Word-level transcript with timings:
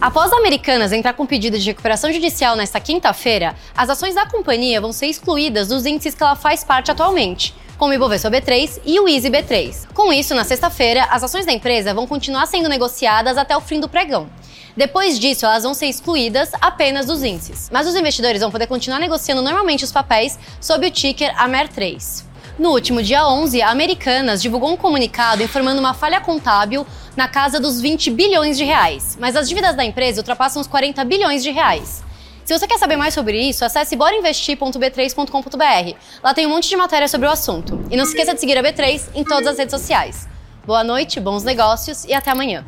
Após 0.00 0.32
a 0.32 0.36
Americanas 0.36 0.92
entrar 0.92 1.12
com 1.14 1.26
pedido 1.26 1.58
de 1.58 1.66
recuperação 1.66 2.12
judicial 2.12 2.54
nesta 2.54 2.78
quinta-feira, 2.78 3.56
as 3.76 3.90
ações 3.90 4.14
da 4.14 4.26
companhia 4.26 4.80
vão 4.80 4.92
ser 4.92 5.06
excluídas 5.06 5.66
dos 5.66 5.84
índices 5.84 6.14
que 6.14 6.22
ela 6.22 6.36
faz 6.36 6.62
parte 6.62 6.88
atualmente, 6.92 7.52
como 7.76 7.90
o 7.90 7.94
Ibovespa 7.94 8.30
B3 8.30 8.80
e 8.86 9.00
o 9.00 9.08
Easy 9.08 9.28
B3. 9.28 9.88
Com 9.92 10.12
isso, 10.12 10.36
na 10.36 10.44
sexta-feira, 10.44 11.02
as 11.10 11.24
ações 11.24 11.46
da 11.46 11.52
empresa 11.52 11.92
vão 11.92 12.06
continuar 12.06 12.46
sendo 12.46 12.68
negociadas 12.68 13.36
até 13.36 13.56
o 13.56 13.60
fim 13.60 13.80
do 13.80 13.88
pregão. 13.88 14.28
Depois 14.76 15.18
disso, 15.18 15.44
elas 15.44 15.64
vão 15.64 15.74
ser 15.74 15.86
excluídas 15.86 16.52
apenas 16.60 17.06
dos 17.06 17.24
índices. 17.24 17.68
Mas 17.72 17.88
os 17.88 17.96
investidores 17.96 18.40
vão 18.40 18.52
poder 18.52 18.68
continuar 18.68 19.00
negociando 19.00 19.42
normalmente 19.42 19.82
os 19.82 19.90
papéis 19.90 20.38
sob 20.60 20.86
o 20.86 20.90
ticker 20.92 21.34
AMER3. 21.34 22.27
No 22.58 22.70
último 22.70 23.00
dia 23.00 23.24
11, 23.24 23.62
a 23.62 23.70
Americanas 23.70 24.42
divulgou 24.42 24.72
um 24.72 24.76
comunicado 24.76 25.44
informando 25.44 25.78
uma 25.78 25.94
falha 25.94 26.20
contábil 26.20 26.84
na 27.16 27.28
casa 27.28 27.60
dos 27.60 27.80
20 27.80 28.10
bilhões 28.10 28.58
de 28.58 28.64
reais, 28.64 29.16
mas 29.20 29.36
as 29.36 29.48
dívidas 29.48 29.76
da 29.76 29.84
empresa 29.84 30.20
ultrapassam 30.20 30.60
os 30.60 30.66
40 30.66 31.04
bilhões 31.04 31.44
de 31.44 31.52
reais. 31.52 32.02
Se 32.44 32.58
você 32.58 32.66
quer 32.66 32.78
saber 32.78 32.96
mais 32.96 33.14
sobre 33.14 33.40
isso, 33.40 33.64
acesse 33.64 33.94
borainvestir.b3.com.br. 33.94 35.96
Lá 36.22 36.34
tem 36.34 36.46
um 36.46 36.50
monte 36.50 36.68
de 36.68 36.76
matéria 36.76 37.06
sobre 37.06 37.28
o 37.28 37.30
assunto. 37.30 37.80
E 37.90 37.96
não 37.96 38.04
se 38.04 38.10
esqueça 38.12 38.34
de 38.34 38.40
seguir 38.40 38.58
a 38.58 38.62
B3 38.62 39.02
em 39.14 39.22
todas 39.22 39.46
as 39.46 39.58
redes 39.58 39.78
sociais. 39.78 40.26
Boa 40.66 40.82
noite, 40.82 41.20
bons 41.20 41.44
negócios 41.44 42.06
e 42.06 42.14
até 42.14 42.30
amanhã. 42.30 42.64